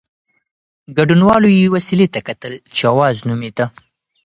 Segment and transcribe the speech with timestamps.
[0.97, 3.65] ګډونوالو یوې وسيلې ته کتل چې "اوز" نومېده.